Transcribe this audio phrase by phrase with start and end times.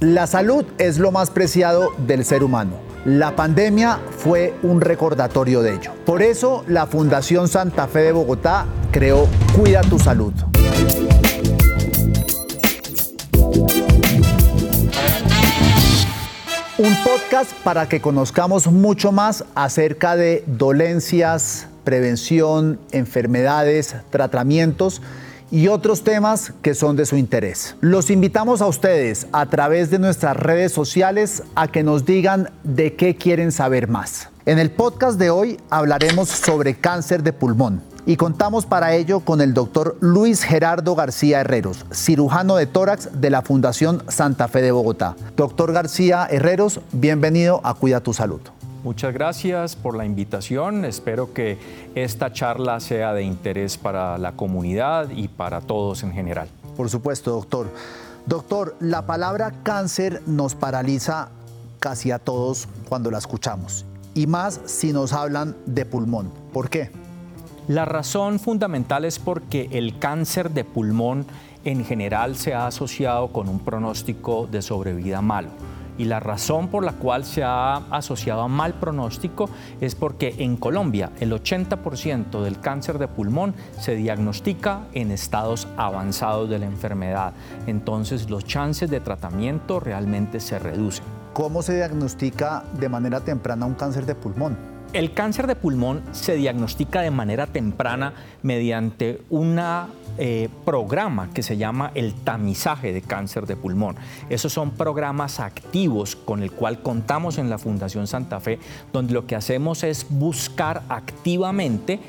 [0.00, 2.78] La salud es lo más preciado del ser humano.
[3.04, 5.92] La pandemia fue un recordatorio de ello.
[6.06, 10.32] Por eso la Fundación Santa Fe de Bogotá creó Cuida tu Salud.
[16.78, 25.02] Un podcast para que conozcamos mucho más acerca de dolencias, prevención, enfermedades, tratamientos
[25.50, 27.76] y otros temas que son de su interés.
[27.80, 32.94] Los invitamos a ustedes a través de nuestras redes sociales a que nos digan de
[32.94, 34.28] qué quieren saber más.
[34.46, 39.40] En el podcast de hoy hablaremos sobre cáncer de pulmón y contamos para ello con
[39.40, 44.72] el doctor Luis Gerardo García Herreros, cirujano de tórax de la Fundación Santa Fe de
[44.72, 45.16] Bogotá.
[45.36, 48.40] Doctor García Herreros, bienvenido a Cuida tu Salud.
[48.82, 50.86] Muchas gracias por la invitación.
[50.86, 51.58] Espero que
[51.94, 56.48] esta charla sea de interés para la comunidad y para todos en general.
[56.76, 57.68] Por supuesto, doctor.
[58.24, 61.28] Doctor, la palabra cáncer nos paraliza
[61.78, 66.30] casi a todos cuando la escuchamos, y más si nos hablan de pulmón.
[66.52, 66.90] ¿Por qué?
[67.68, 71.26] La razón fundamental es porque el cáncer de pulmón
[71.64, 75.50] en general se ha asociado con un pronóstico de sobrevida malo.
[76.00, 79.50] Y la razón por la cual se ha asociado a mal pronóstico
[79.82, 86.48] es porque en Colombia el 80% del cáncer de pulmón se diagnostica en estados avanzados
[86.48, 87.34] de la enfermedad.
[87.66, 91.04] Entonces los chances de tratamiento realmente se reducen.
[91.34, 94.56] ¿Cómo se diagnostica de manera temprana un cáncer de pulmón?
[94.94, 99.54] El cáncer de pulmón se diagnostica de manera temprana mediante un
[100.22, 103.96] eh, programa que se llama el tamizaje de cáncer de pulmón.
[104.28, 108.58] Esos son programas activos con el cual contamos en la Fundación Santa Fe,
[108.92, 112.00] donde lo que hacemos es buscar activamente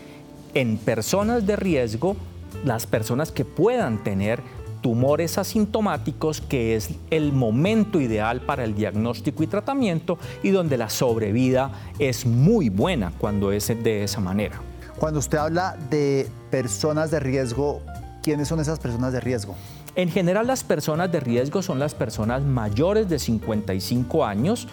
[0.53, 2.18] en personas de riesgo
[2.66, 4.42] las personas que puedan tener
[4.81, 10.90] tumores asintomáticos, que es el momento ideal para el diagnóstico y tratamiento y donde la
[10.90, 14.59] sobrevida es muy buena cuando es de esa manera.
[15.00, 17.81] Cuando usted habla de personas de riesgo,
[18.22, 19.56] ¿quiénes son esas personas de riesgo?
[19.96, 24.68] En general las personas de riesgo son las personas mayores de 55 años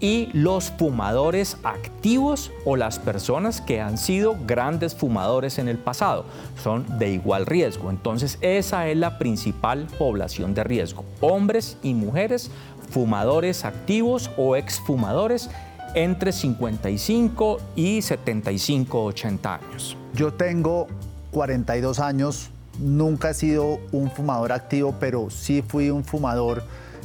[0.00, 6.24] y los fumadores activos o las personas que han sido grandes fumadores en el pasado
[6.62, 7.90] son de igual riesgo.
[7.90, 11.04] Entonces esa es la principal población de riesgo.
[11.20, 12.50] Hombres y mujeres
[12.90, 15.48] fumadores activos o exfumadores
[15.94, 19.96] entre 55 y 75, 80 años.
[20.14, 20.86] Yo tengo
[21.30, 26.62] 42 años, nunca he sido un fumador activo, pero sí fui un fumador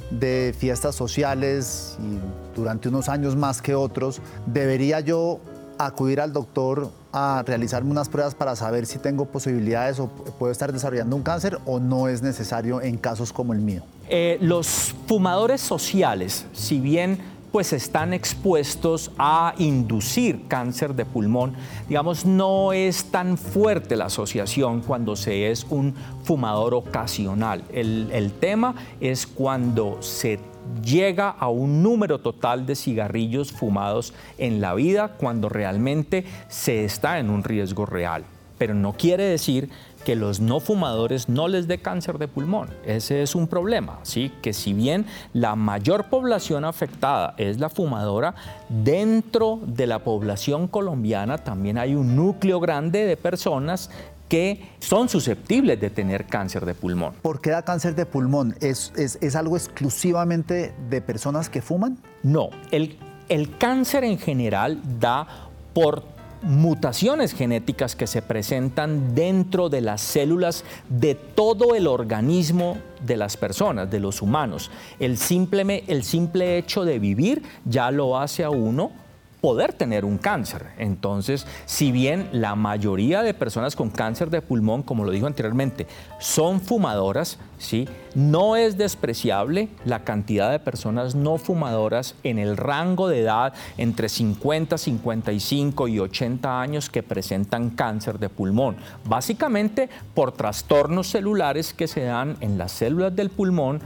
[0.10, 5.40] de fiestas sociales y durante unos años más que otros, ¿debería yo
[5.78, 10.72] acudir al doctor a realizarme unas pruebas para saber si tengo posibilidades o puedo estar
[10.72, 13.84] desarrollando un cáncer o no es necesario en casos como el mío?
[14.08, 17.20] Eh, los fumadores sociales, si bien
[17.56, 21.54] pues están expuestos a inducir cáncer de pulmón.
[21.88, 25.96] Digamos, no es tan fuerte la asociación cuando se es un
[26.26, 27.64] fumador ocasional.
[27.72, 30.38] El, el tema es cuando se
[30.84, 37.20] llega a un número total de cigarrillos fumados en la vida cuando realmente se está
[37.20, 38.26] en un riesgo real.
[38.58, 39.70] Pero no quiere decir
[40.06, 42.70] que los no fumadores no les dé cáncer de pulmón.
[42.86, 44.32] Ese es un problema, ¿sí?
[44.42, 48.36] Que si bien la mayor población afectada es la fumadora,
[48.70, 53.90] dentro de la población colombiana también hay un núcleo grande de personas
[54.30, 57.14] que son susceptibles de tener cáncer de pulmón.
[57.22, 58.56] ¿Por qué da cáncer de pulmón?
[58.62, 61.98] ¿Es, es, algo exclusivamente de personas que fuman?
[62.24, 65.28] No, el, el cáncer en general da
[65.74, 73.18] por mutaciones genéticas que se presentan dentro de las células de todo el organismo de
[73.18, 74.72] las personas, de los humanos.
[75.00, 79.05] El simple, el simple hecho de vivir ya lo hace a uno
[79.46, 80.72] poder tener un cáncer.
[80.80, 85.86] Entonces, si bien la mayoría de personas con cáncer de pulmón, como lo dijo anteriormente,
[86.18, 87.88] son fumadoras, ¿sí?
[88.16, 94.10] no es despreciable la cantidad de personas no fumadoras en el rango de edad entre
[94.10, 98.78] 50, 55 y 80 años que presentan cáncer de pulmón,
[99.08, 103.80] básicamente por trastornos celulares que se dan en las células del pulmón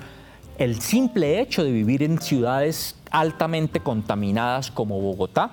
[0.60, 5.52] el simple hecho de vivir en ciudades altamente contaminadas como Bogotá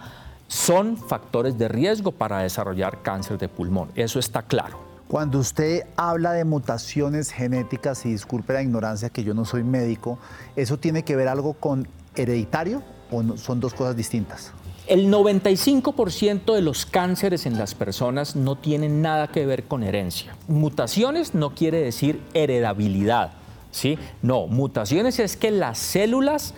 [0.49, 3.91] son factores de riesgo para desarrollar cáncer de pulmón.
[3.95, 4.79] Eso está claro.
[5.09, 10.19] Cuando usted habla de mutaciones genéticas, y disculpe la ignorancia que yo no soy médico,
[10.57, 11.87] ¿eso tiene que ver algo con
[12.17, 14.53] hereditario o son dos cosas distintas?
[14.89, 20.37] El 95% de los cánceres en las personas no tienen nada que ver con herencia.
[20.49, 23.33] Mutaciones no quiere decir heredabilidad.
[23.73, 23.99] ¿sí?
[24.23, 26.55] No, mutaciones es que las células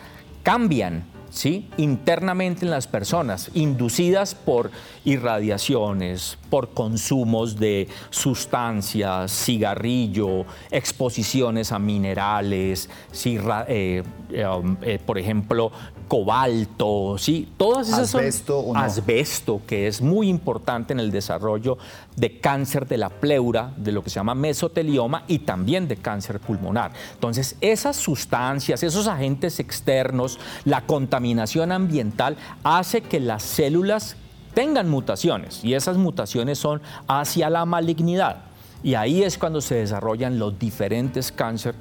[0.49, 1.69] cambian ¿sí?
[1.77, 4.71] internamente en las personas, inducidas por
[5.05, 12.89] irradiaciones, por consumos de sustancias, cigarrillo, exposiciones a minerales,
[13.27, 15.71] eh, eh, um, eh, por ejemplo,
[16.09, 17.49] cobalto, ¿sí?
[17.57, 21.79] todas esas asbesto, son asbesto, que es muy importante en el desarrollo
[22.17, 26.41] de cáncer de la pleura, de lo que se llama mesotelioma y también de cáncer
[26.41, 26.93] pulmonar.
[27.13, 34.17] Entonces, esas sustancias, esos agentes externos, la contaminación ambiental hace que las células
[34.55, 38.39] tengan mutaciones y esas mutaciones son hacia la malignidad.
[38.83, 41.81] Y ahí es cuando se desarrollan los diferentes cánceres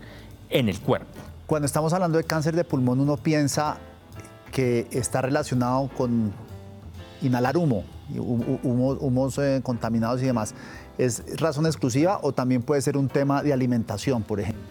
[0.50, 1.08] en el cuerpo.
[1.46, 3.78] Cuando estamos hablando de cáncer de pulmón, uno piensa
[4.58, 6.34] que está relacionado con
[7.22, 7.84] inhalar humo,
[8.18, 10.56] humos eh, contaminados y demás.
[10.98, 14.64] ¿Es razón exclusiva o también puede ser un tema de alimentación, por ejemplo?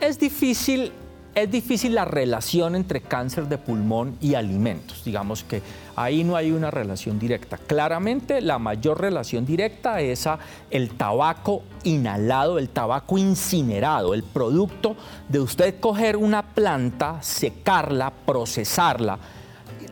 [0.00, 0.92] Es difícil,
[1.34, 5.04] es difícil la relación entre cáncer de pulmón y alimentos.
[5.04, 5.62] Digamos que
[5.94, 7.58] ahí no hay una relación directa.
[7.58, 10.28] Claramente la mayor relación directa es
[10.70, 14.96] el tabaco inhalado, el tabaco incinerado, el producto
[15.28, 19.18] de usted coger una planta, secarla, procesarla,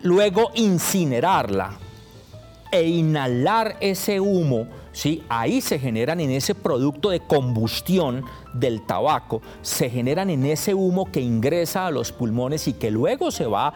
[0.03, 1.79] luego incinerarla
[2.73, 4.67] e inhalar ese humo,
[4.97, 5.23] ¿sí?
[5.29, 11.13] ahí se generan en ese producto de combustión del tabaco, se generan en ese humo
[11.13, 13.75] que ingresa a los pulmones y que luego se va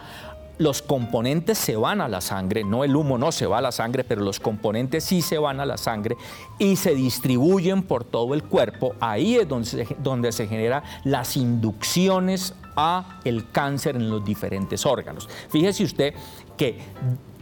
[0.57, 3.71] los componentes se van a la sangre, no el humo no se va a la
[3.71, 6.17] sangre, pero los componentes sí se van a la sangre
[6.59, 8.93] y se distribuyen por todo el cuerpo.
[8.99, 14.85] Ahí es donde se, donde se generan las inducciones a el cáncer en los diferentes
[14.85, 15.27] órganos.
[15.49, 16.13] Fíjese usted
[16.57, 16.77] que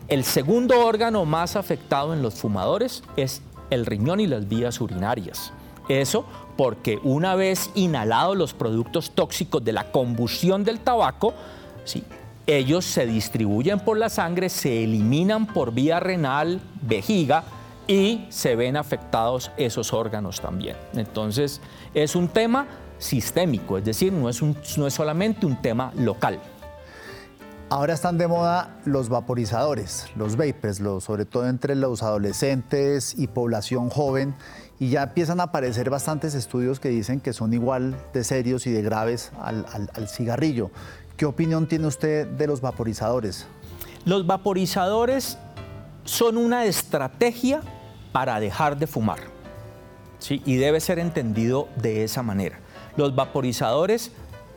[0.09, 5.53] el segundo órgano más afectado en los fumadores es el riñón y las vías urinarias.
[5.87, 6.25] Eso
[6.55, 11.33] porque una vez inhalados los productos tóxicos de la combustión del tabaco,
[11.85, 12.03] sí,
[12.45, 17.43] ellos se distribuyen por la sangre, se eliminan por vía renal, vejiga
[17.87, 20.75] y se ven afectados esos órganos también.
[20.93, 21.61] Entonces
[21.93, 22.67] es un tema
[22.97, 24.41] sistémico, es decir, no es,
[24.77, 26.39] no es solamente un tema local.
[27.71, 33.91] Ahora están de moda los vaporizadores, los vapers, sobre todo entre los adolescentes y población
[33.91, 34.33] joven,
[34.79, 38.71] y ya empiezan a aparecer bastantes estudios que dicen que son igual de serios y
[38.71, 40.71] de graves al, al cigarrillo.
[41.15, 43.45] ¿Qué opinión tiene usted de los vaporizadores?
[44.03, 45.37] Los vaporizadores
[46.05, 47.61] son una estrategia
[48.11, 49.19] para dejar de fumar.
[50.17, 50.41] ¿sí?
[50.43, 52.59] Y debe ser entendido de esa manera.
[52.97, 54.11] Los vaporizadores,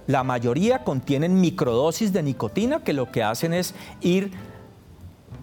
[0.06, 4.32] la mayoría contienen microdosis de nicotina que lo que hacen es ir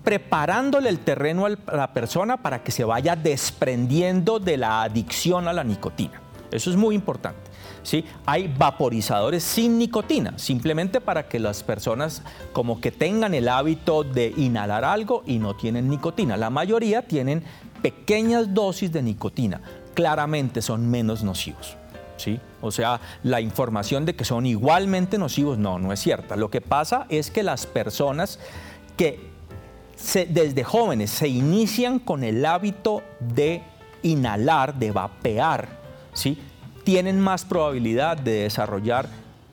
[0.03, 5.53] preparándole el terreno a la persona para que se vaya desprendiendo de la adicción a
[5.53, 6.21] la nicotina.
[6.51, 7.49] Eso es muy importante.
[7.83, 8.05] ¿sí?
[8.25, 12.23] Hay vaporizadores sin nicotina, simplemente para que las personas
[12.53, 16.37] como que tengan el hábito de inhalar algo y no tienen nicotina.
[16.37, 17.43] La mayoría tienen
[17.81, 19.61] pequeñas dosis de nicotina,
[19.93, 21.77] claramente son menos nocivos.
[22.19, 22.39] ¿Sí?
[22.61, 26.35] O sea, la información de que son igualmente nocivos, no, no es cierta.
[26.35, 28.39] Lo que pasa es que las personas
[28.97, 29.29] que
[30.29, 33.63] desde jóvenes se inician con el hábito de
[34.03, 35.69] inhalar, de vapear,
[36.13, 36.37] ¿sí?
[36.83, 39.07] tienen más probabilidad de desarrollar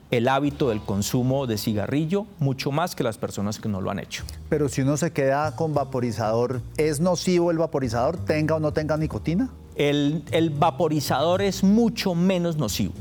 [0.09, 3.99] el hábito del consumo de cigarrillo mucho más que las personas que no lo han
[3.99, 4.23] hecho.
[4.49, 8.97] Pero si uno se queda con vaporizador, ¿es nocivo el vaporizador, tenga o no tenga
[8.97, 9.49] nicotina?
[9.77, 12.93] El, vaporizador es mucho menos nocivo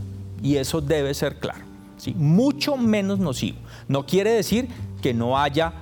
[0.43, 1.65] y eso debe ser claro.
[1.97, 2.15] ¿sí?
[2.15, 3.59] Mucho menos nocivo.
[3.89, 4.69] No quiere decir
[5.01, 5.73] que no haya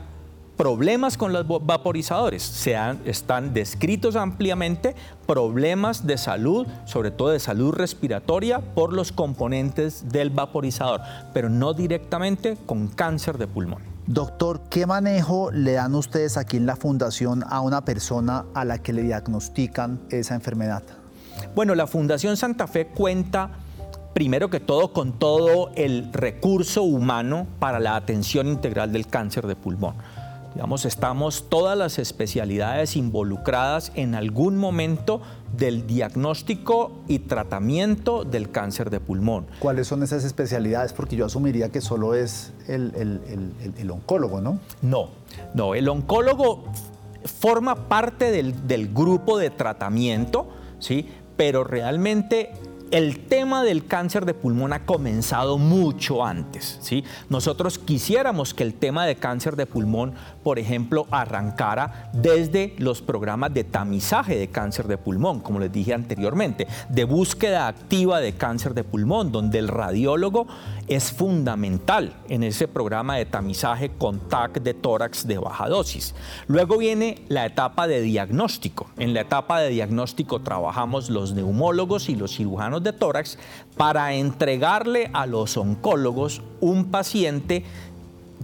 [0.56, 2.42] problemas con los vaporizadores.
[2.42, 4.94] Se están descritos ampliamente
[5.26, 11.00] problemas de salud, sobre todo de salud respiratoria, por los componentes del vaporizador,
[11.32, 13.93] pero no directamente con cáncer de pulmón.
[14.06, 18.82] Doctor, ¿qué manejo le dan ustedes aquí en la fundación a una persona a la
[18.82, 20.82] que le diagnostican esa enfermedad?
[21.54, 23.50] Bueno, la Fundación Santa Fe cuenta
[24.12, 29.56] primero que todo con todo el recurso humano para la atención integral del cáncer de
[29.56, 29.94] pulmón.
[30.54, 35.20] Digamos, estamos todas las especialidades involucradas en algún momento
[35.56, 39.46] del diagnóstico y tratamiento del cáncer de pulmón.
[39.58, 40.92] ¿Cuáles son esas especialidades?
[40.92, 42.92] Porque yo asumiría que solo es el,
[43.76, 44.61] el, oncólogo, ¿no?
[44.80, 45.08] No,
[45.54, 46.64] no, el oncólogo
[47.25, 51.08] forma parte del, del grupo de tratamiento, ¿sí?
[51.37, 52.52] pero realmente
[52.94, 56.78] el tema del cáncer de pulmón ha comenzado mucho antes.
[56.80, 57.02] ¿sí?
[57.28, 63.52] Nosotros quisiéramos que el tema de cáncer de pulmón, por ejemplo, arrancara desde los programas
[63.52, 68.74] de tamizaje de cáncer de pulmón, como les dije anteriormente, de búsqueda activa de cáncer
[68.74, 70.46] de pulmón, donde el radiólogo
[70.86, 76.14] es fundamental en ese programa de tamizaje con TAC de tórax de baja dosis.
[76.46, 78.88] Luego viene la etapa de diagnóstico.
[78.98, 83.38] En la etapa de diagnóstico trabajamos los neumólogos y los cirujanos de tórax
[83.76, 87.64] para entregarle a los oncólogos un paciente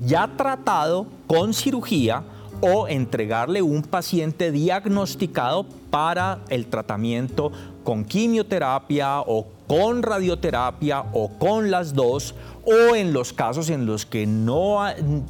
[0.05, 2.25] ya tratado con cirugía
[2.61, 7.53] o entregarle un paciente diagnosticado para el tratamiento
[7.85, 12.35] con quimioterapia o con radioterapia o con las dos
[12.65, 14.81] o en los casos en los que no,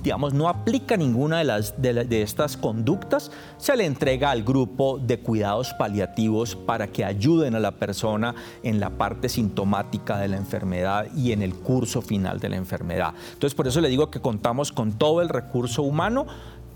[0.03, 5.21] digamos, no aplica ninguna de, las, de, estas conductas, se le entrega al grupo de
[5.21, 11.09] cuidados paliativos para que ayuden a la persona en la parte sintomática de la enfermedad
[11.15, 13.13] y en el curso final de la enfermedad.
[13.35, 16.27] Entonces, por eso le digo que contamos con todo el recurso humano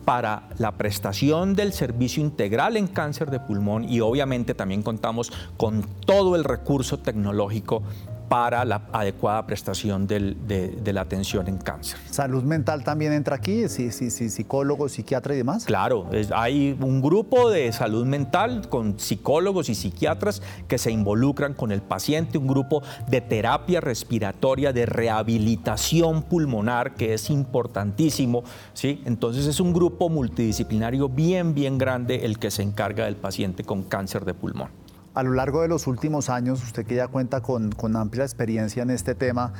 [0.05, 5.83] para la prestación del servicio integral en cáncer de pulmón y obviamente también contamos con
[6.05, 7.83] todo el recurso tecnológico
[8.29, 11.99] para la adecuada prestación de, la atención en cáncer.
[12.11, 13.69] ¿Salud mental también entra aquí?
[13.69, 15.65] ¿Sí, sí, sí, psicólogos, psiquiatras y demás?
[15.65, 21.73] Claro, hay un grupo de salud mental con psicólogos y psiquiatras que se involucran con
[21.73, 28.45] el paciente, un grupo de terapia respiratoria, de rehabilitación pulmonar, que es importantísimo.
[28.73, 29.03] ¿sí?
[29.05, 33.83] Entonces es un grupo multidisciplinario bien, bien grande el que se encarga del paciente con
[33.83, 34.84] cáncer de pulmón.
[35.15, 38.91] A lo largo de los últimos años, usted que ya cuenta con, amplia experiencia en
[38.91, 39.53] este tema,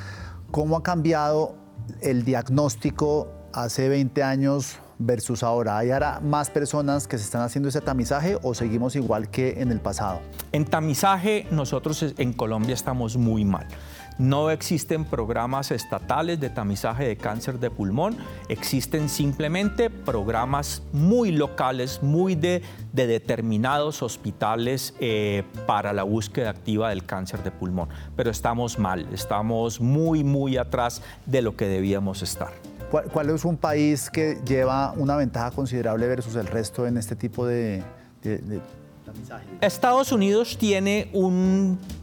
[0.51, 1.55] ¿cómo ha cambiado
[2.01, 5.77] el diagnóstico hace 20 años versus ahora?
[5.77, 9.71] ¿Hay ahora más personas que se están haciendo ese tamizaje o seguimos igual que en
[9.71, 10.19] el pasado?
[10.51, 13.65] En tamizaje nosotros en Colombia estamos muy mal.
[14.17, 18.17] No existen programas estatales de tamizaje de cáncer de pulmón,
[18.47, 22.61] existen simplemente programas muy locales, muy de,
[22.93, 27.89] determinados hospitales eh, para la búsqueda activa del cáncer de pulmón.
[28.15, 32.53] Pero estamos mal, estamos muy, muy atrás de lo que debíamos estar.
[33.11, 37.45] ¿Cuál, es un país que lleva una ventaja considerable versus el resto en este tipo
[37.45, 37.83] de
[39.61, 41.11] Estados Unidos tiene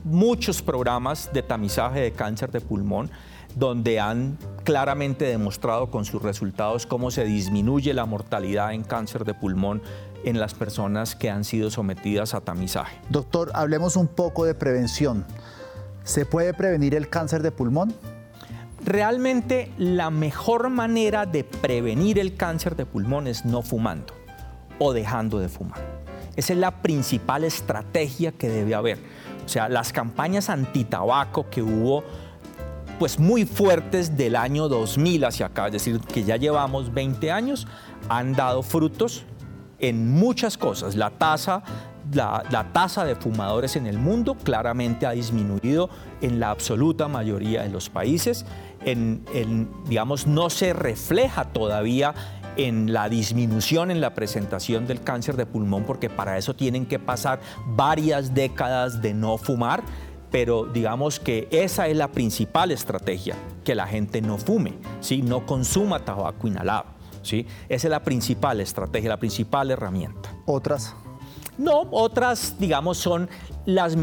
[0.05, 3.11] muchos programas de tamizaje de cáncer de pulmón
[3.55, 9.35] donde han claramente demostrado con sus resultados cómo se disminuye la mortalidad en cáncer de
[9.35, 9.83] pulmón
[10.25, 12.99] en las personas que han sido sometidas a tamizaje.
[13.11, 15.25] Doctor, hablemos un poco de prevención.
[16.05, 17.95] ¿Se puede prevenir el cáncer de pulmón?
[18.85, 24.15] Realmente la mejor manera de prevenir el cáncer de pulmón es no fumando
[24.79, 26.02] o dejando de fumar.
[26.37, 28.99] Esa es la principal estrategia que debe haber.
[29.45, 32.05] O sea, las campañas antitabaco que hubo
[32.99, 37.67] pues muy fuertes del año 2000 hacia acá, es decir, que ya llevamos 20 años,
[38.09, 39.25] han dado frutos
[39.81, 40.95] en muchas cosas.
[40.95, 41.65] La tasa,
[42.13, 47.71] la, tasa de fumadores en el mundo claramente ha disminuido en la absoluta mayoría de
[47.71, 48.47] los países.
[48.85, 52.15] En, en, digamos, no se refleja todavía
[52.57, 56.99] en la disminución en la presentación del cáncer de pulmón, porque para eso tienen que
[56.99, 59.83] pasar varias décadas de no fumar,
[60.31, 65.23] pero digamos que esa es la principal estrategia, que la gente no fume, ¿sí?
[65.23, 66.87] no consuma tabaco inhalado.
[67.23, 67.47] ¿sí?
[67.69, 70.35] Esa es la principal estrategia, la principal herramienta.
[70.47, 70.95] ¿Otras?
[71.59, 73.29] No, otras, digamos, son
[73.67, 73.97] las,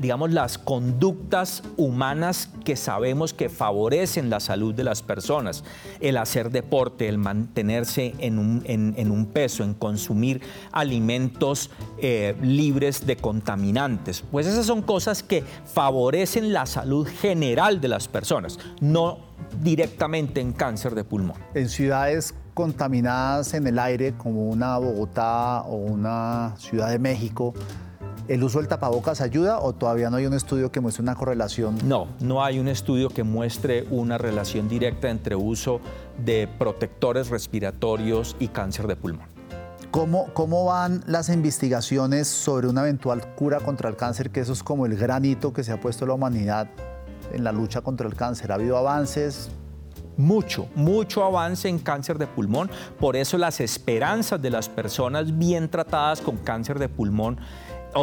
[0.00, 5.62] digamos, las conductas humanas que sabemos que favorecen la salud de las personas.
[6.00, 14.24] El hacer deporte, el mantenerse en un, peso, en consumir alimentos eh, libres de contaminantes.
[14.30, 19.18] Pues esas son cosas que favorecen la salud general de las personas, no
[19.62, 21.36] directamente en cáncer de pulmón.
[21.54, 27.52] En ciudades contaminadas en el aire, como una Bogotá o una Ciudad de México,
[28.28, 31.76] ¿el uso del tapabocas ayuda o todavía no hay un estudio que muestre una correlación?
[31.84, 35.80] No, no hay un estudio que muestre una relación directa entre uso
[36.24, 39.26] de protectores respiratorios y cáncer de pulmón.
[39.90, 44.30] ¿Cómo, ¿Cómo van las investigaciones sobre una eventual cura contra el cáncer?
[44.30, 46.68] Que eso es como el granito que se ha puesto la humanidad
[47.34, 48.50] en la lucha contra el cáncer.
[48.50, 49.50] ¿Ha habido avances?
[50.16, 52.70] Mucho, mucho avance en cáncer de pulmón.
[52.98, 57.38] Por eso las esperanzas de las personas bien tratadas con cáncer de pulmón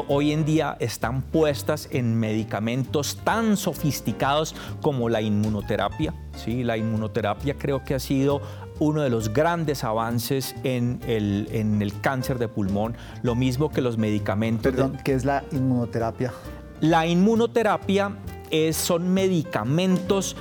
[0.08, 6.14] hoy en día están puestas en medicamentos tan sofisticados como la inmunoterapia.
[6.36, 6.64] ¿sí?
[6.64, 8.42] La inmunoterapia creo que ha sido
[8.80, 13.82] uno de los grandes avances en el, en el cáncer de pulmón, lo mismo que
[13.82, 14.64] los medicamentos.
[14.64, 16.34] Perdón, ¿qué es la inmunoterapia?
[16.82, 18.18] La inmunoterapia
[18.50, 20.36] es, son medicamentos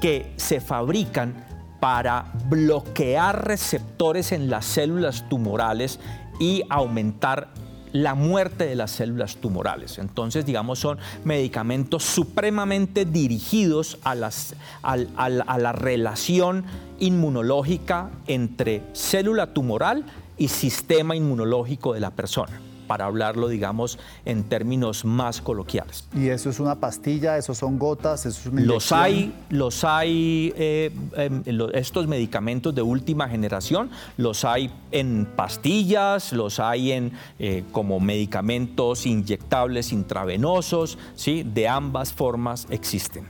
[0.00, 1.44] que se fabrican
[1.80, 6.00] para bloquear receptores en las células tumorales
[6.40, 7.48] y aumentar
[7.92, 9.98] la muerte de las células tumorales.
[9.98, 16.64] Entonces, digamos, son medicamentos supremamente dirigidos a, la relación
[16.98, 20.04] inmunológica entre célula tumoral
[20.36, 26.08] y sistema inmunológico de la persona para hablarlo, digamos, en términos más coloquiales.
[26.14, 27.36] ¿Y eso es una pastilla?
[27.36, 28.26] ¿Esos son gotas?
[28.26, 31.42] ¿Eso es una los hay, los hay, eh, em,
[31.74, 39.06] estos medicamentos de última generación, los hay en pastillas, los hay en eh, como medicamentos
[39.06, 41.42] inyectables intravenosos, ¿sí?
[41.42, 43.24] De ambas formas existen.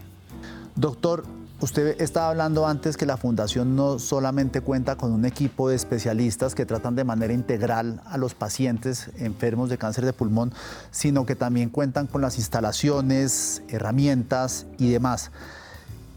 [0.75, 1.25] Doctor,
[1.59, 6.55] Usted estaba hablando antes que la fundación no solamente cuenta con un equipo de especialistas
[6.55, 10.53] que tratan de manera integral a los pacientes enfermos de cáncer de pulmón,
[10.91, 15.31] sino que también cuentan con las instalaciones, herramientas y demás.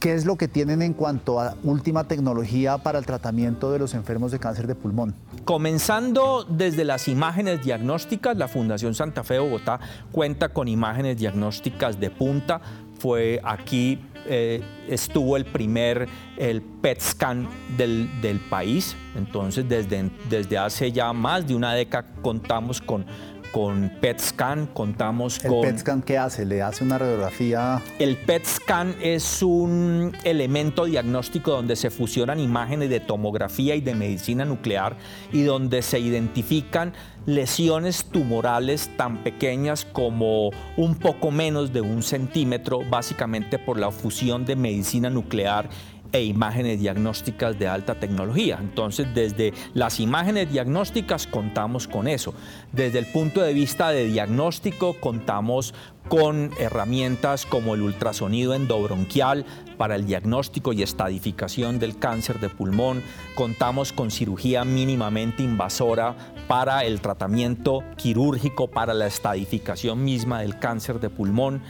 [0.01, 3.93] ¿Qué es lo que tienen en cuanto a última tecnología para el tratamiento de los
[3.93, 5.15] enfermos de cáncer de pulmón?
[5.45, 9.79] Comenzando desde las imágenes diagnósticas, la Fundación Santa Fe de Bogotá
[10.11, 12.59] cuenta con imágenes diagnósticas de punta.
[12.99, 16.07] Fue aquí eh, estuvo el primer
[16.37, 18.95] el PET scan del, del, país.
[19.15, 23.05] Entonces, desde, desde hace ya más de una década contamos con
[23.51, 25.65] con PET scan, contamos con...
[25.65, 26.45] ¿El PET scan qué hace?
[26.45, 27.81] ¿Le hace una radiografía?
[27.99, 33.95] El PET scan es un elemento diagnóstico donde se fusionan imágenes de tomografía y de
[33.95, 34.97] medicina nuclear
[35.31, 36.93] y donde se identifican
[37.25, 44.45] lesiones tumorales tan pequeñas como un poco menos de un centímetro, básicamente por la fusión
[44.45, 45.69] de medicina nuclear
[46.11, 48.57] e imágenes diagnósticas de alta tecnología.
[48.59, 52.33] Entonces, desde las imágenes diagnósticas contamos con eso.
[52.71, 55.73] Desde el punto de vista de diagnóstico contamos
[56.07, 59.45] con herramientas como el ultrasonido endobronquial
[59.77, 63.03] para el diagnóstico y estadificación del cáncer de pulmón.
[63.35, 66.15] Contamos con cirugía mínimamente invasora
[66.47, 71.61] para el tratamiento quirúrgico para la estadificación misma del cáncer de pulmón.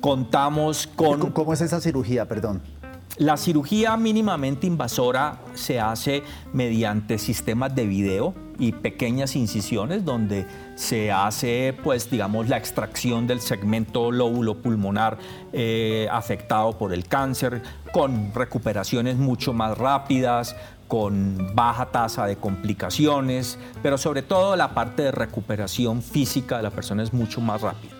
[0.00, 1.32] Contamos con...
[1.32, 2.60] ¿Cómo es esa cirugía, perdón?
[3.18, 11.10] La cirugía mínimamente invasora se hace mediante sistemas de video y pequeñas incisiones donde se
[11.10, 15.16] hace, pues, digamos, la extracción del segmento lóbulo pulmonar
[15.54, 20.54] eh, afectado por el cáncer, con recuperaciones mucho más rápidas,
[20.86, 26.70] con baja tasa de complicaciones, pero sobre todo la parte de recuperación física de la
[26.70, 27.94] persona es mucho más rápida.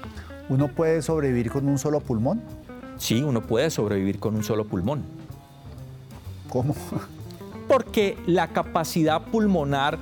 [0.51, 2.66] ¿Uno puede sobrevivir con un solo pulmón?
[2.99, 5.05] Sí, uno puede sobrevivir con un solo pulmón.
[6.49, 6.75] ¿Cómo?
[7.69, 9.99] Porque la capacidad pulmonar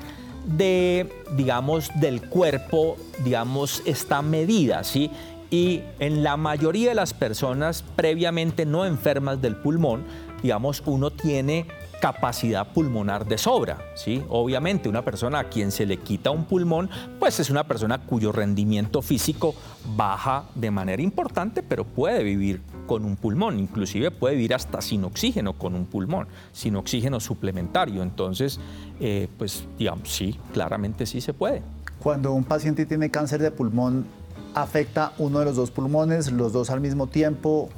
[0.46, 5.11] de, digamos, del cuerpo, digamos, está medida, ¿sí?
[5.50, 10.04] Y en la mayoría de las personas previamente no enfermas del pulmón,
[10.42, 11.66] digamos, uno tiene
[12.04, 13.78] capacidad pulmonar de sobra.
[13.94, 14.22] ¿sí?
[14.28, 18.30] Obviamente una persona a quien se le quita un pulmón, pues es una persona cuyo
[18.30, 19.54] rendimiento físico
[19.96, 25.05] baja de manera importante, pero puede vivir con un pulmón, inclusive puede vivir hasta sin
[25.05, 28.03] oxígeno con un pulmón, sin oxígeno suplementario.
[28.03, 28.61] Entonces,
[29.01, 31.62] eh, pues digamos, sí, claramente sí se puede.
[31.99, 34.07] Cuando un paciente tiene cáncer de pulmón,
[34.55, 37.70] ¿afecta uno de los dos pulmones, los dos al mismo tiempo?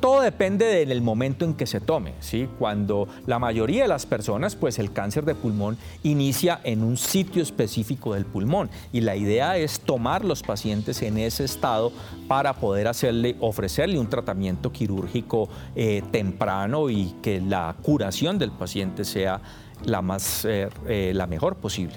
[0.00, 2.14] Todo depende del momento en que se tome.
[2.20, 2.48] ¿sí?
[2.58, 7.42] Cuando la mayoría de las personas, pues el cáncer de pulmón inicia en un sitio
[7.42, 11.92] específico del pulmón y la idea es tomar los pacientes en ese estado
[12.28, 19.04] para poder hacerle, ofrecerle un tratamiento quirúrgico eh, temprano y que la curación del paciente
[19.04, 19.40] sea
[19.84, 21.96] la, más, eh, eh, la mejor posible.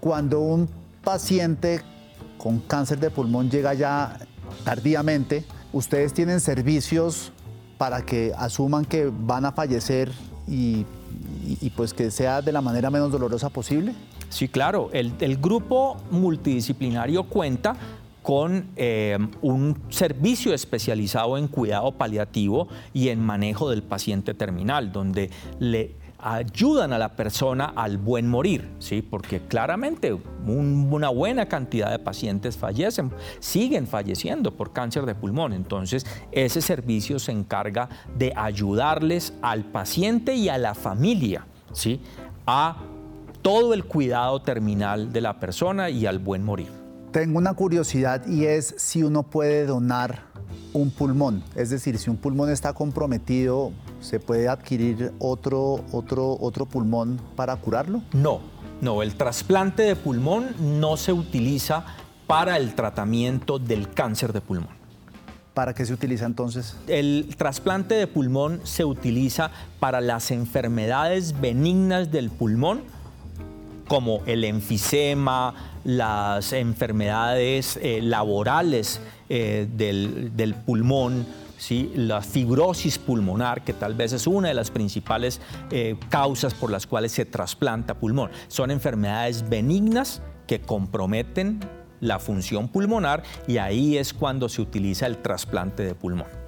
[0.00, 0.68] Cuando un
[1.04, 1.82] paciente
[2.38, 4.18] con cáncer de pulmón llega ya
[4.64, 7.32] tardíamente, ¿Ustedes tienen servicios
[7.76, 10.10] para que asuman que van a fallecer
[10.46, 10.84] y,
[11.76, 13.94] pues que sea de la manera menos dolorosa posible?
[14.30, 14.90] Sí, claro.
[14.92, 17.76] El, grupo multidisciplinario cuenta
[18.22, 25.30] con eh, un servicio especializado en cuidado paliativo y en manejo del paciente terminal, donde
[25.58, 29.02] le ayudan a la persona al buen morir, ¿sí?
[29.02, 35.52] porque claramente una buena cantidad de pacientes fallecen, siguen falleciendo por cáncer de pulmón.
[35.52, 42.00] Entonces, ese servicio se encarga de ayudarles al paciente y a la familia ¿sí?
[42.46, 42.76] a
[43.42, 46.68] todo el cuidado terminal de la persona y al buen morir.
[47.12, 50.28] Tengo una curiosidad y es si uno puede donar
[50.72, 56.66] un pulmón, es decir, si un pulmón está comprometido ¿se puede adquirir otro, otro, otro
[56.66, 58.02] pulmón para curarlo?
[58.12, 58.40] No,
[58.80, 61.84] no, el trasplante de pulmón no se utiliza
[62.26, 64.78] para el tratamiento del cáncer de pulmón.
[65.54, 66.76] ¿Para qué se utiliza entonces?
[66.86, 72.82] El trasplante de pulmón se utiliza para las enfermedades benignas del pulmón,
[73.88, 81.26] como el enfisema, las enfermedades eh, laborales eh, del, pulmón,
[81.94, 85.40] la fibrosis pulmonar, que tal vez es una de las principales
[85.70, 88.30] eh, causas por las cuales se trasplanta pulmón.
[88.48, 91.60] Son enfermedades benignas que comprometen
[92.00, 96.47] la función pulmonar y ahí es cuando se utiliza el trasplante de pulmón.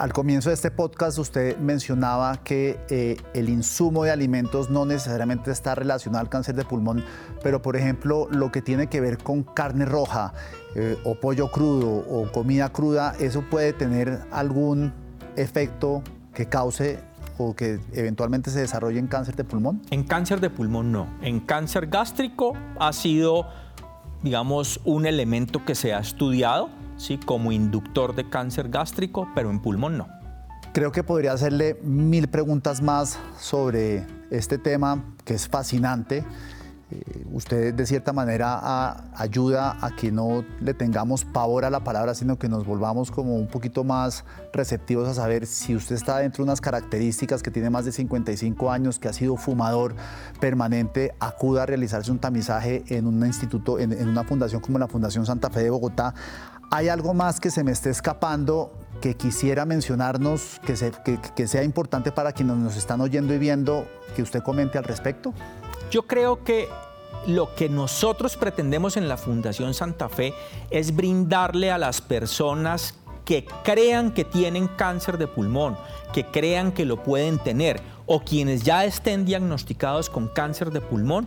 [0.00, 5.50] Al comienzo de este podcast usted mencionaba que eh, el insumo de alimentos no necesariamente
[5.50, 7.04] está relacionado al cáncer de pulmón,
[7.42, 10.32] pero por ejemplo lo que tiene que ver con carne roja
[10.74, 14.94] eh, o pollo crudo o comida cruda, ¿eso puede tener algún
[15.36, 17.00] efecto que cause
[17.36, 19.82] o que eventualmente se desarrolle en cáncer de pulmón?
[19.90, 21.08] En cáncer de pulmón no.
[21.20, 23.48] En cáncer gástrico ha sido,
[24.22, 27.18] digamos, un elemento que se ha estudiado ¿sí?
[27.18, 30.08] como inductor de cáncer gástrico, pero en pulmón no.
[30.72, 36.24] Creo que podría hacerle mil preguntas más sobre este tema que es fascinante.
[36.92, 42.14] Eh, usted de cierta manera ayuda a que no le tengamos pavor a la palabra,
[42.14, 46.44] sino que nos volvamos como un poquito más receptivos a saber si usted está dentro
[46.44, 49.94] de unas características que tiene más de 55 años, que ha sido fumador
[50.40, 54.88] permanente, acuda a realizarse un tamizaje en un instituto, en, en una fundación como la
[54.88, 56.14] Fundación Santa Fe de Bogotá.
[56.72, 62.30] ¿Hay algo más que se me esté escapando que quisiera mencionarnos, que, sea importante para
[62.30, 65.34] quienes nos están oyendo y viendo, que usted comente al respecto?
[65.90, 66.68] Yo creo que
[67.26, 70.32] lo que nosotros pretendemos en la Fundación Santa Fe
[70.70, 75.76] es brindarle a las personas que crean que tienen cáncer de pulmón,
[76.12, 81.26] que crean que lo pueden tener, o quienes ya estén diagnosticados con cáncer de pulmón,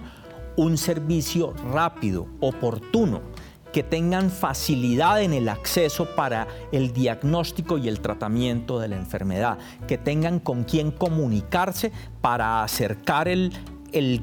[0.55, 3.32] un servicio rápido, oportuno,
[3.73, 9.57] que tengan facilidad en el acceso para el diagnóstico y el tratamiento de la enfermedad,
[9.87, 13.51] que tengan con quién comunicarse para acercar el,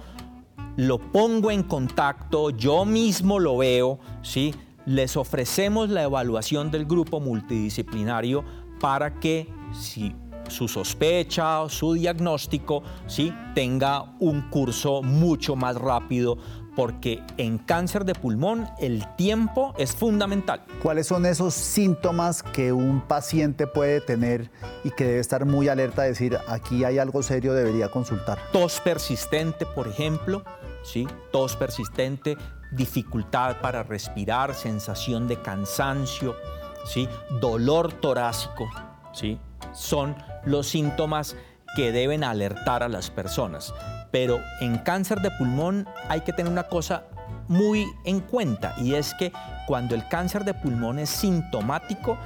[0.76, 4.54] lo pongo en contacto, yo mismo lo veo, ¿sí?
[4.86, 8.44] les ofrecemos la evaluación del grupo multidisciplinario
[8.80, 10.14] para que si
[10.48, 13.32] su sospecha o su diagnóstico ¿sí?
[13.54, 16.36] tenga un curso mucho más rápido
[16.74, 20.62] porque en cáncer de pulmón el tiempo es fundamental.
[20.82, 24.50] ¿Cuáles son esos síntomas que un paciente puede tener
[24.82, 28.38] y que debe estar muy alerta a decir aquí hay algo serio, debería consultar?
[28.52, 30.44] Tos persistente, por ejemplo,
[30.82, 31.06] ¿sí?
[31.30, 32.36] tos persistente,
[32.70, 36.36] dificultad para respirar, sensación de cansancio,
[36.84, 37.08] ¿sí?
[37.40, 38.68] dolor torácico,
[39.12, 39.38] ¿sí?
[39.72, 41.36] son los síntomas
[41.76, 43.74] que deben alertar a las personas.
[44.10, 47.04] Pero en cáncer de pulmón hay que tener una cosa
[47.48, 49.32] muy en cuenta y es que
[49.66, 52.18] cuando el cáncer de pulmón es sintomático,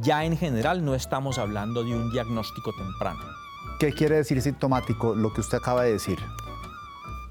[0.00, 3.20] ya en general no estamos hablando de un diagnóstico temprano.
[3.78, 5.14] ¿Qué quiere decir sintomático?
[5.14, 6.18] Lo que usted acaba de decir.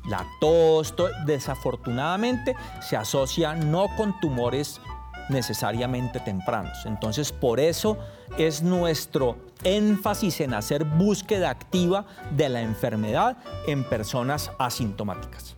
[0.08, 4.82] La tos, desafortunadamente, se asocia no con tumores
[5.30, 6.86] necesariamente tempranos.
[6.86, 7.98] Entonces, por eso
[8.38, 13.38] es nuestro énfasis en hacer búsqueda activa de la enfermedad
[13.68, 15.56] en personas asintomáticas.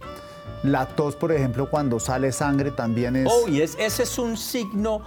[0.63, 3.29] La tos, por ejemplo, cuando sale sangre también es...
[3.29, 5.01] Oh, y es, ese es un signo,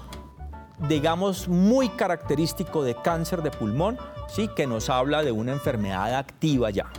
[0.89, 4.49] digamos, muy característico de cáncer de pulmón, ¿sí?
[4.49, 6.91] que nos habla de una enfermedad activa ya.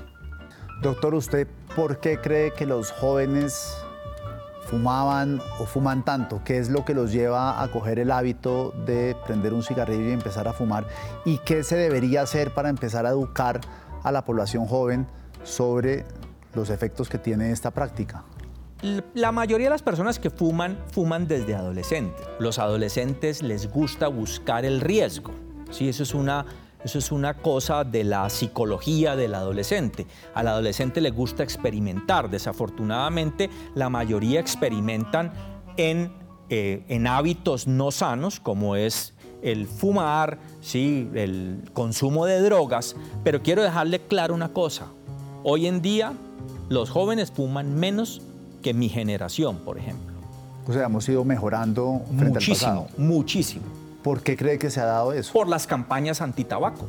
[0.82, 1.47] Doctor, ¿usted
[1.78, 3.78] por qué cree que los jóvenes
[4.66, 6.42] fumaban o fuman tanto?
[6.44, 10.12] ¿Qué es lo que los lleva a coger el hábito de prender un cigarrillo y
[10.12, 10.88] empezar a fumar?
[11.24, 13.62] ¿Y qué se debería hacer para empezar a educar
[14.04, 15.06] a la población joven
[15.44, 16.04] sobre
[16.56, 18.24] los efectos que tiene esta práctica?
[19.13, 22.26] La mayoría de las personas que fuman, fuman desde adolescentes.
[22.40, 25.32] Los adolescentes les gusta buscar el riesgo.
[25.70, 25.90] ¿sí?
[25.90, 26.44] Eso es una
[26.84, 30.06] eso es una cosa de la psicología del adolescente.
[30.34, 32.30] Al adolescente le gusta experimentar.
[32.30, 35.34] Desafortunadamente, la mayoría experimentan
[35.76, 36.12] en,
[36.50, 41.10] eh, en hábitos no sanos, como es el fumar, ¿sí?
[41.13, 42.96] el consumo de drogas.
[43.24, 44.88] Pero quiero dejarle claro una cosa.
[45.44, 46.13] Hoy en día,
[46.70, 48.22] los jóvenes fuman menos
[48.62, 50.16] que mi generación, por ejemplo.
[50.68, 52.98] O sea, hemos ido mejorando frente muchísimo, al pasado.
[52.98, 53.66] Muchísimo.
[54.08, 55.34] ¿Por qué cree que se ha dado eso?
[55.34, 56.88] Por las campañas antitabaco.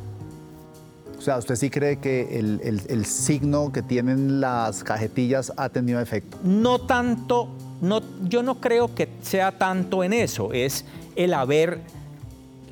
[1.17, 6.37] O sea, ¿usted sí cree que el, signo que tienen las cajetillas ha tenido efecto?
[6.45, 7.49] No tanto
[7.81, 10.85] no, yo no creo que sea tanto en eso, es
[11.17, 11.81] el haber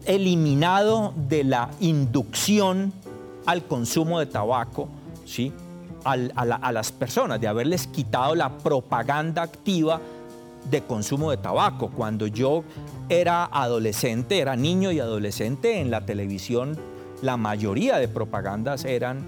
[0.05, 2.93] eliminado de la inducción
[3.45, 4.87] al consumo de tabaco,
[5.25, 5.51] ¿sí?
[6.05, 9.99] a, las personas, de haberles quitado la propaganda activa
[10.69, 11.89] de consumo de tabaco.
[11.89, 12.63] Cuando yo
[13.09, 16.77] era adolescente, era niño y adolescente, en la televisión
[17.21, 19.25] la mayoría de propagandas eran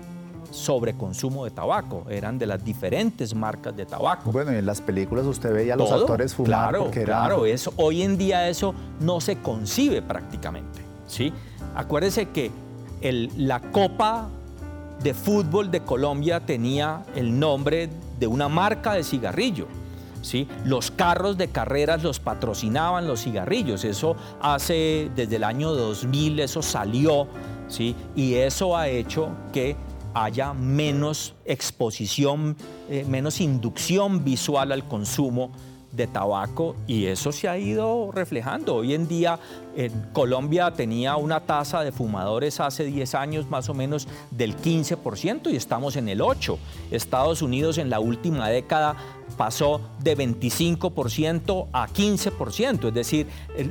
[0.52, 4.32] sobre consumo de tabaco, eran de las diferentes marcas de tabaco.
[4.32, 8.02] Bueno, y en las películas usted veía a los actores fumar claro, Claro, eso, hoy
[8.02, 11.32] en día eso no se concibe prácticamente, ¿sí?
[11.76, 12.52] Acuérdese que
[13.02, 14.30] la Copa
[15.04, 17.90] de Fútbol de Colombia tenía el nombre
[18.20, 19.68] de una marca de cigarrillo.
[20.22, 20.48] ¿Sí?
[20.66, 23.86] Los carros de carreras los patrocinaban los cigarrillos.
[23.86, 27.28] Eso hace desde el año 2000, eso salió,
[27.68, 27.96] ¿sí?
[28.16, 29.76] Y eso ha hecho que
[30.14, 32.58] haya menos exposición,
[32.90, 35.52] eh, menos inducción visual al consumo
[35.92, 38.76] de tabaco y eso se ha ido reflejando.
[38.76, 39.40] Hoy en día
[39.80, 45.54] en Colombia tenía una tasa de fumadores hace 10 años más o menos del 15%
[45.54, 46.58] y estamos en el 8%.
[46.92, 48.98] Estados Unidos en la última década
[49.38, 53.28] pasó de 25% a 15%, es decir,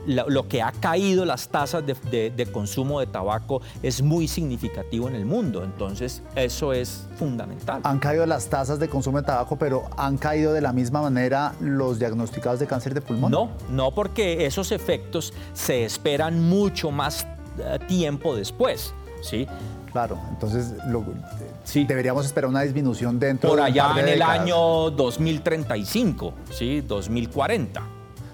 [0.07, 5.27] lo que ha caído las tasas de, consumo de tabaco es muy significativo en el
[5.27, 7.83] mundo, entonces eso es fundamental.
[7.85, 11.55] Han caído las tasas de consumo de tabaco, pero ¿han caído de la misma manera
[11.61, 13.31] los diagnosticados de cáncer de pulmón?
[13.31, 17.27] No, no porque esos efectos se esperan mucho más
[17.59, 19.49] eh, tiempo después, ¿sí?
[19.91, 20.75] Claro, entonces
[21.75, 26.83] deberíamos esperar una disminución dentro Por allá en el año 2035, ¿sí?
[26.83, 27.83] 2040.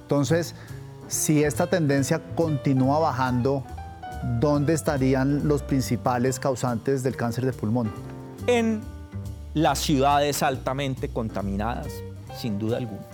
[0.03, 0.55] Entonces,
[1.09, 3.65] si esta tendencia continúa bajando,
[4.41, 7.91] ¿dónde estarían los principales causantes del cáncer de pulmón?
[8.47, 8.83] En
[9.55, 11.89] las ciudades altamente contaminadas,
[12.37, 13.07] sin duda alguna.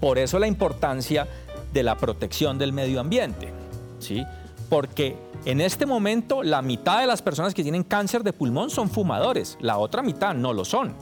[0.00, 1.28] Por eso la importancia
[1.72, 3.52] de la protección del medio ambiente,
[3.98, 4.24] ¿sí?
[4.68, 8.88] Porque en este momento, la mitad de las personas que tienen cáncer de pulmón son
[8.88, 10.94] fumadores, la otra mitad no lo son.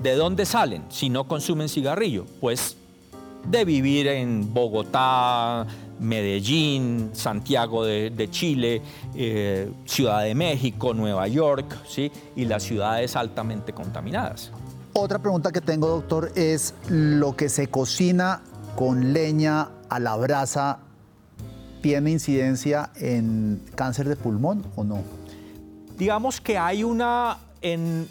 [0.00, 2.24] ¿De dónde salen si no consumen cigarrillo?
[2.40, 2.76] Pues
[3.50, 5.66] de vivir en Bogotá,
[5.98, 8.82] Medellín, Santiago de, Chile,
[9.14, 12.12] eh, Ciudad de México, Nueva York, ¿sí?
[12.34, 14.52] y las ciudades altamente contaminadas.
[14.92, 18.42] Otra pregunta que tengo, doctor, es lo que se cocina
[18.76, 20.80] con leña a la brasa
[21.80, 25.02] ¿tiene incidencia en cáncer de pulmón o no?
[25.96, 27.38] Digamos que hay una...
[27.62, 28.06] En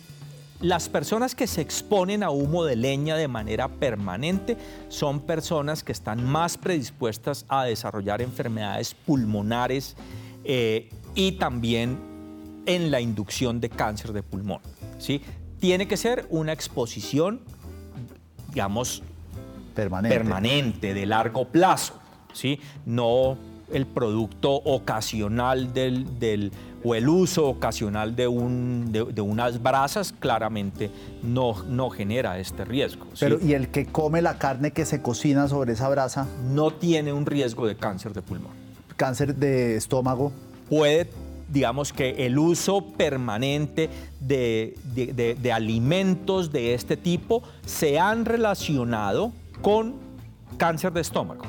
[0.62, 5.92] las personas que se exponen a humo de leña de manera permanente son personas que
[5.92, 9.96] están más predispuestas a desarrollar enfermedades pulmonares
[10.46, 12.00] eh, y también
[12.66, 14.62] en la inducción de cáncer de pulmón.
[14.98, 15.22] ¿sí?
[15.60, 17.42] Tiene que ser una exposición,
[18.50, 19.04] digamos,
[19.76, 22.00] permanente, permanente de largo plazo.
[22.34, 22.60] ¿sí?
[22.86, 23.38] No
[23.72, 26.52] el producto ocasional del,
[26.84, 30.92] o el uso ocasional de, un, de, unas brasas claramente
[31.24, 33.08] no, no genera este riesgo.
[33.20, 36.28] Pero ¿y el que come la carne que se cocina sobre esa brasa?
[36.52, 38.54] No tiene un riesgo de cáncer de pulmón.
[38.96, 40.32] ¿Cáncer de estómago?
[40.70, 41.10] Puede
[41.48, 49.32] digamos que el uso permanente de, de, alimentos de este tipo se han relacionado
[49.66, 49.96] con
[50.60, 51.44] cáncer de estómago,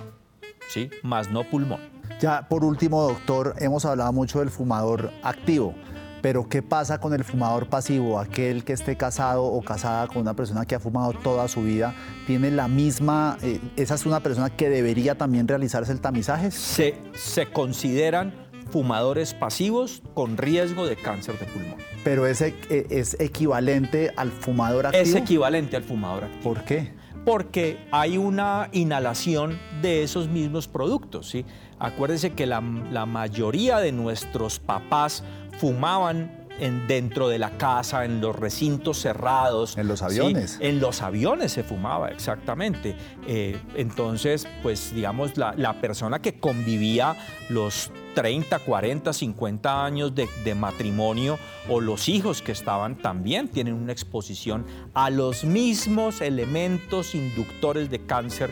[0.71, 0.89] ¿sí?
[1.03, 1.81] más no pulmón.
[2.19, 5.75] Ya por último, doctor, hemos hablado mucho del fumador activo,
[6.23, 8.19] pero ¿qué pasa con el fumador pasivo?
[8.19, 11.95] Aquel que esté casado o casada con una persona que ha fumado toda su vida,
[12.27, 16.51] ¿tiene la misma, eh, esa es una persona que debería también realizarse el tamizaje?
[16.53, 18.33] Se, se consideran
[18.71, 21.77] fumadores pasivos con riesgo de cáncer de pulmón.
[22.03, 25.05] Pero ese eh, es equivalente al fumador activo.
[25.05, 26.55] Es equivalente al fumador activo.
[26.55, 26.95] ¿Por qué?
[27.27, 31.45] Porque hay una inhalación de esos mismos productos, ¿sí?
[31.81, 35.25] Acuérdense que la, mayoría de nuestros papás
[35.59, 39.77] fumaban en, dentro de la casa, en los recintos cerrados.
[39.77, 40.59] En los aviones.
[40.61, 42.95] En los aviones se fumaba, exactamente.
[43.27, 47.17] Eh, entonces, pues digamos, la, la, persona que convivía
[47.49, 53.75] los 30, 40, 50 años de, de, matrimonio o los hijos que estaban también tienen
[53.75, 58.51] una exposición a los mismos elementos inductores de cáncer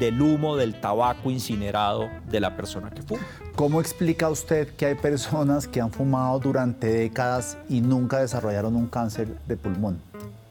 [0.00, 3.22] del humo del tabaco incinerado de la persona que fuma.
[3.54, 8.88] ¿Cómo explica usted que hay personas que han fumado durante décadas y nunca desarrollaron un
[8.88, 10.00] cáncer de pulmón?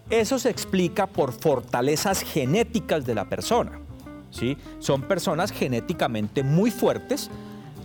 [0.10, 3.74] Eso se explica por fortalezas genéticas de la persona.
[4.32, 4.58] ¿sí?
[4.80, 7.30] Son personas genéticamente muy fuertes.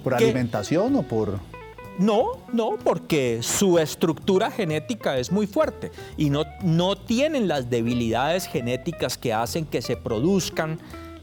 [0.08, 1.38] ¿Por alimentación o por...?
[1.98, 8.46] No, no, porque su estructura genética es muy fuerte y no, no tienen las debilidades
[8.46, 10.78] genéticas que hacen que se produzcan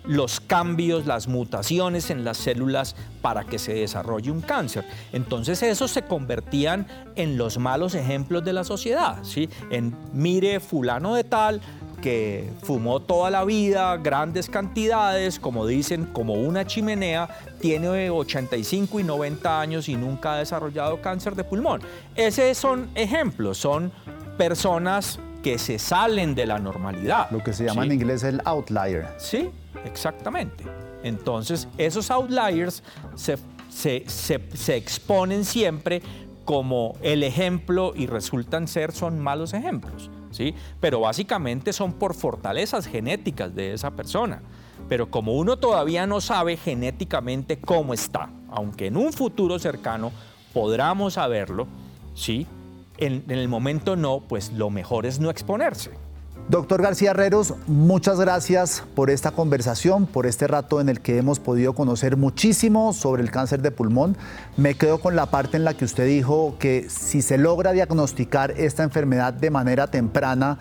[0.07, 4.85] los cambios, las mutaciones en las células para que se desarrolle un cáncer.
[5.13, 9.49] Entonces esos se convertían en los malos ejemplos de la sociedad, ¿sí?
[9.71, 11.61] En mire fulano de tal
[12.05, 17.27] que fumó toda la vida grandes cantidades, como dicen, como una chimenea,
[17.59, 21.81] tiene 85 y 90 años y nunca ha desarrollado cáncer de pulmón.
[22.15, 23.91] Esos son ejemplos, son
[24.37, 27.27] personas que se salen de la normalidad.
[27.31, 29.07] Lo que se llama en inglés el outlier.
[29.17, 29.49] Sí,
[29.83, 30.63] exactamente.
[31.01, 32.83] Entonces, esos outliers
[33.15, 36.03] se, se exponen siempre
[36.43, 40.11] como el ejemplo y resultan ser, son malos ejemplos.
[40.79, 44.41] Pero básicamente son por fortalezas genéticas de esa persona.
[44.89, 50.11] Pero como uno todavía no sabe genéticamente cómo está, aunque en un futuro cercano
[50.53, 51.67] podamos saberlo,
[52.13, 52.47] ¿sí?
[52.97, 55.91] en el momento no, pues lo mejor es no exponerse.
[56.47, 61.39] Doctor García Herreros, muchas gracias por esta conversación, por este rato en el que hemos
[61.39, 64.15] podido conocer muchísimo sobre el cáncer de pulmón.
[64.55, 68.51] Me quedo con la parte en la que usted dijo que si se logra diagnosticar
[68.51, 70.59] esta enfermedad de manera temprana,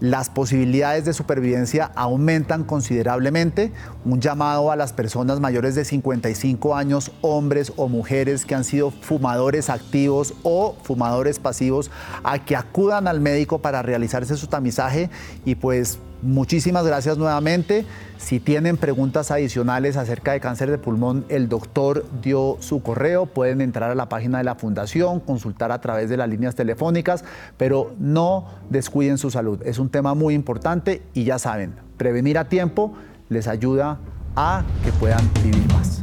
[0.00, 3.72] las posibilidades de supervivencia aumentan considerablemente.
[4.04, 8.90] Un llamado a las personas mayores de 55 años, hombres o mujeres que han sido
[8.90, 11.90] fumadores activos o fumadores pasivos,
[12.24, 15.10] a que acudan al médico para realizarse su tamizaje
[15.44, 17.84] y pues Muchísimas gracias nuevamente.
[18.16, 23.26] Si tienen preguntas adicionales acerca de cáncer de pulmón, el doctor dio su correo.
[23.26, 27.24] Pueden entrar a la página de la fundación, consultar a través de las líneas telefónicas,
[27.56, 29.60] pero no descuiden su salud.
[29.64, 32.94] Es un tema muy importante y ya saben, prevenir a tiempo
[33.28, 33.98] les ayuda
[34.34, 36.02] a que puedan vivir más.